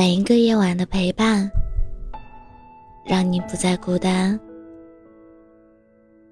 [0.00, 1.50] 每一个夜晚的陪伴，
[3.04, 4.40] 让你不再孤单。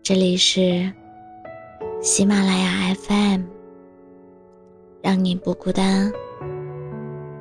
[0.03, 0.91] 这里是
[2.01, 3.43] 喜马拉雅 FM，
[5.03, 6.11] 让你不孤单。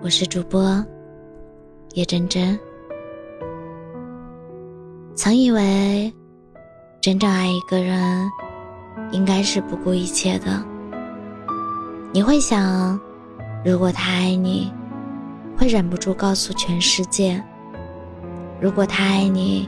[0.01, 0.85] 我是主播
[1.93, 2.59] 叶真真。
[5.15, 6.13] 曾以为，
[6.99, 8.29] 真正爱一个人，
[9.11, 10.61] 应该是不顾一切的。
[12.11, 12.99] 你会想，
[13.63, 14.69] 如果他爱你，
[15.57, 17.41] 会忍不住告诉全世界；
[18.61, 19.67] 如果他爱你，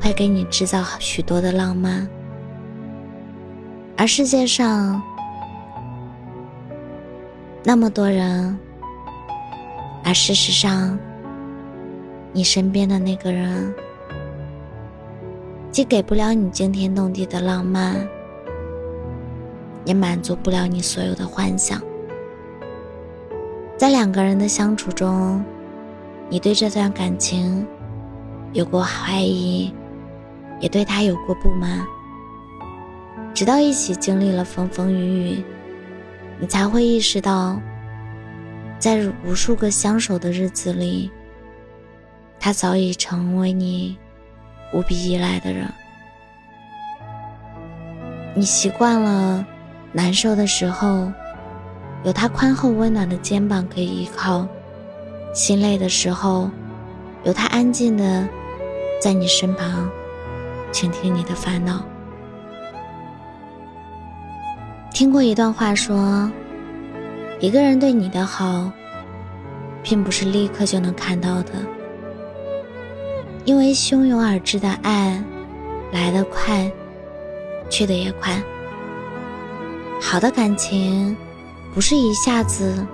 [0.00, 2.08] 会给你制造许多的浪漫。
[3.96, 5.02] 而世界上
[7.64, 8.56] 那么多人，
[10.04, 10.96] 而事实上，
[12.32, 13.74] 你身边的那个人。
[15.72, 17.96] 既给不了你惊天动地的浪漫，
[19.84, 21.82] 也满足不了你所有的幻想。
[23.76, 25.44] 在两个人的相处中，
[26.28, 27.66] 你对这段感情
[28.52, 29.74] 有过怀疑，
[30.60, 31.84] 也对他有过不满。
[33.34, 35.44] 直到一起经历了风风雨雨，
[36.38, 37.60] 你才会意识到，
[38.78, 41.10] 在无数个相守的日子里，
[42.38, 43.96] 他早已成为你。
[44.72, 45.72] 无比依赖的人，
[48.34, 49.46] 你习惯了
[49.92, 51.12] 难受的时候
[52.04, 54.46] 有他宽厚温暖的肩膀可以依靠，
[55.32, 56.50] 心累的时候
[57.24, 58.28] 有他安静的
[59.00, 59.90] 在你身旁
[60.70, 61.82] 倾听你的烦恼。
[64.92, 66.30] 听过一段话说，
[67.40, 68.70] 一个人对你的好，
[69.82, 71.52] 并不是立刻就能看到的。
[73.44, 75.22] 因为汹涌而至的爱，
[75.90, 76.70] 来得快，
[77.68, 78.40] 去得也快。
[80.00, 81.16] 好的感情，
[81.74, 82.86] 不是一下子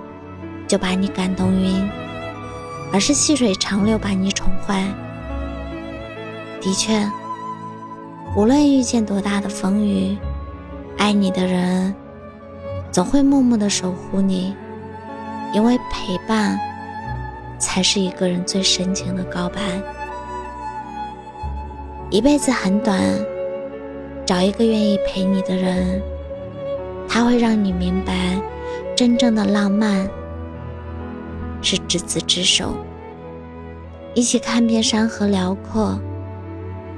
[0.66, 1.86] 就把你感动晕，
[2.90, 4.82] 而是细水长流把你宠坏。
[6.62, 7.06] 的确，
[8.34, 10.16] 无论遇见多大的风雨，
[10.96, 11.94] 爱你的人
[12.90, 14.56] 总会默默的守护你，
[15.52, 16.58] 因为陪伴，
[17.58, 19.60] 才是一个人最深情的告白。
[22.08, 22.98] 一辈子很短，
[24.24, 26.00] 找一个愿意陪你的人，
[27.06, 28.40] 他会让你明白，
[29.00, 30.06] 真正的浪漫
[31.62, 32.74] 是执子之手，
[34.14, 35.98] 一起看遍山河辽阔，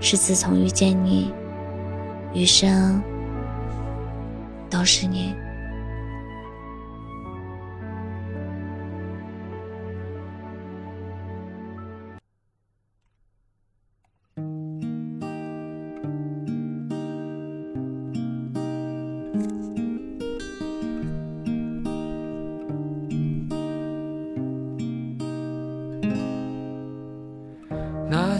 [0.01, 1.33] 是自从遇见你，
[2.35, 3.01] 余生
[4.69, 5.33] 都是你。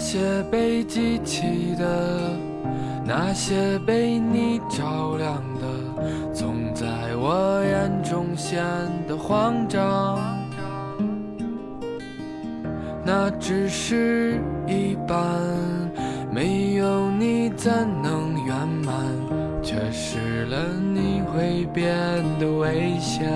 [0.05, 2.37] 那些被记起的，
[3.07, 8.61] 那些被你照亮的，总在我眼中显
[9.07, 10.19] 得慌张。
[13.05, 15.17] 那只是一半，
[16.33, 18.97] 没有你怎能圆满？
[19.63, 21.95] 缺失了你会变
[22.41, 23.31] 得危险。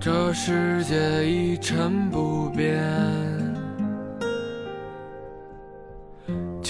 [0.00, 3.39] 这世界一成不变。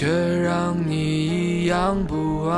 [0.01, 2.57] 却让你一样不安。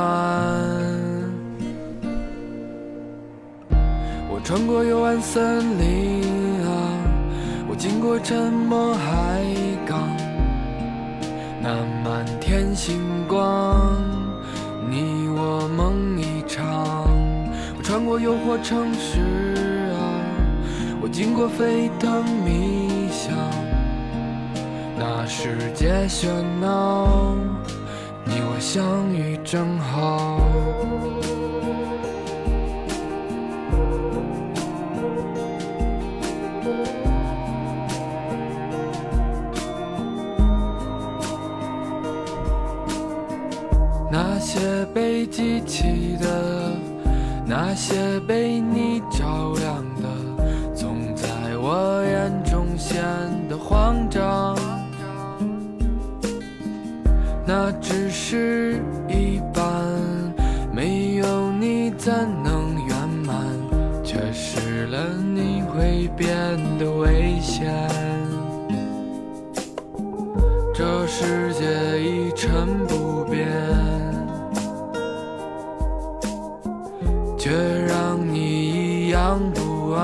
[4.31, 6.23] 我穿过幽暗森林
[6.65, 6.71] 啊，
[7.67, 9.41] 我经过沉默海
[9.85, 9.99] 港，
[11.61, 13.93] 那满天星光，
[14.89, 17.05] 你我梦一场。
[17.77, 19.19] 我穿过诱惑城市
[19.91, 19.99] 啊，
[21.01, 22.82] 我经过沸腾迷。
[25.05, 26.27] 那世界喧
[26.61, 27.35] 闹，
[28.23, 30.39] 你我相遇正好。
[44.09, 46.71] 那些被记起的，
[47.45, 49.83] 那些被你照亮
[58.35, 59.63] 是一般
[60.71, 62.11] 没有你怎
[62.43, 63.37] 能圆满
[64.03, 66.27] 缺失了你会变
[66.79, 67.71] 得危险。
[70.73, 73.47] 这世界一成不变
[77.37, 77.51] 却
[77.85, 80.01] 让你一样不安。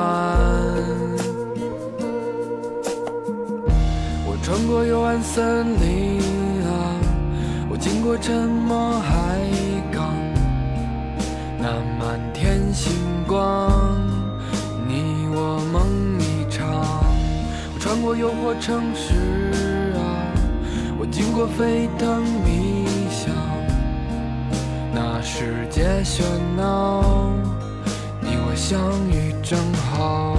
[4.27, 6.21] 我穿过幽暗森林
[6.67, 7.08] 啊
[7.79, 9.39] 经过沉默海
[9.89, 10.13] 港，
[11.57, 12.91] 那满天星
[13.25, 13.71] 光，
[14.85, 16.67] 你我梦一场。
[17.73, 20.01] 我穿过诱惑城市啊，
[20.99, 23.33] 我经过沸腾迷香，
[24.93, 26.21] 那世界喧
[26.57, 27.31] 闹，
[28.19, 28.77] 你我相
[29.09, 30.35] 遇正好。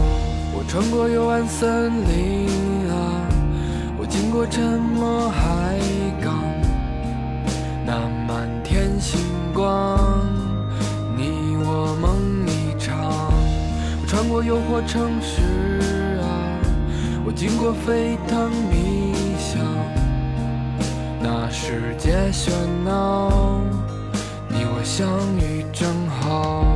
[0.53, 2.47] 我穿过幽暗森林
[2.91, 2.95] 啊。
[3.99, 5.70] 我经过沉默海，
[7.93, 9.19] 那满天星
[9.53, 9.99] 光，
[11.17, 12.97] 你我梦一场。
[14.01, 16.31] 我穿过诱惑城市啊，
[17.25, 19.61] 我经过沸腾迷香，
[21.21, 22.53] 那世界喧
[22.85, 23.61] 闹，
[24.49, 26.70] 你我相遇正好。